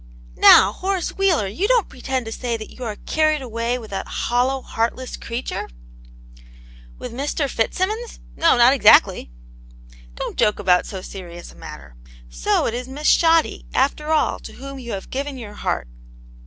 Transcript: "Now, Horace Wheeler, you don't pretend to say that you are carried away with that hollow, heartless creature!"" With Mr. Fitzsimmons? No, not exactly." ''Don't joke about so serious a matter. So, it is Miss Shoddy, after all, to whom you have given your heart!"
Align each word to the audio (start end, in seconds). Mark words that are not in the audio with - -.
"Now, 0.35 0.71
Horace 0.71 1.15
Wheeler, 1.15 1.45
you 1.45 1.67
don't 1.67 1.87
pretend 1.87 2.25
to 2.25 2.31
say 2.31 2.57
that 2.57 2.71
you 2.71 2.83
are 2.85 2.95
carried 3.05 3.43
away 3.43 3.77
with 3.77 3.91
that 3.91 4.07
hollow, 4.07 4.63
heartless 4.63 5.15
creature!"" 5.15 5.69
With 6.97 7.13
Mr. 7.13 7.47
Fitzsimmons? 7.47 8.19
No, 8.35 8.57
not 8.57 8.73
exactly." 8.73 9.29
''Don't 10.15 10.37
joke 10.37 10.57
about 10.57 10.87
so 10.87 11.01
serious 11.03 11.51
a 11.51 11.55
matter. 11.55 11.97
So, 12.31 12.65
it 12.65 12.73
is 12.73 12.87
Miss 12.87 13.09
Shoddy, 13.09 13.67
after 13.75 14.07
all, 14.09 14.39
to 14.39 14.53
whom 14.53 14.79
you 14.79 14.93
have 14.93 15.11
given 15.11 15.37
your 15.37 15.53
heart!" 15.53 15.87